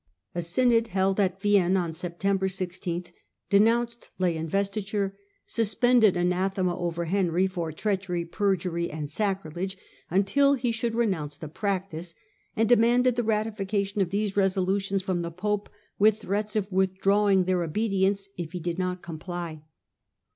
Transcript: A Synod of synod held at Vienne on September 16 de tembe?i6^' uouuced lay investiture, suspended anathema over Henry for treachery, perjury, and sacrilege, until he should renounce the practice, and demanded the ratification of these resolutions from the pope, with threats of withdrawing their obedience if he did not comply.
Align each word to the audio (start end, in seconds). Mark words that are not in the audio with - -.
A 0.33 0.41
Synod 0.41 0.85
of 0.85 0.85
synod 0.85 0.87
held 0.93 1.19
at 1.19 1.39
Vienne 1.39 1.77
on 1.77 1.93
September 1.93 2.49
16 2.49 3.03
de 3.51 3.59
tembe?i6^' 3.59 3.85
uouuced 3.85 4.09
lay 4.17 4.35
investiture, 4.35 5.15
suspended 5.45 6.17
anathema 6.17 6.75
over 6.75 7.05
Henry 7.05 7.45
for 7.45 7.71
treachery, 7.71 8.25
perjury, 8.25 8.89
and 8.89 9.11
sacrilege, 9.11 9.77
until 10.09 10.55
he 10.55 10.71
should 10.71 10.95
renounce 10.95 11.37
the 11.37 11.47
practice, 11.47 12.15
and 12.55 12.67
demanded 12.67 13.15
the 13.15 13.21
ratification 13.21 14.01
of 14.01 14.09
these 14.09 14.35
resolutions 14.35 15.03
from 15.03 15.21
the 15.21 15.29
pope, 15.29 15.69
with 15.99 16.19
threats 16.19 16.55
of 16.55 16.71
withdrawing 16.71 17.43
their 17.43 17.61
obedience 17.61 18.27
if 18.37 18.53
he 18.53 18.59
did 18.59 18.79
not 18.79 19.03
comply. 19.03 19.61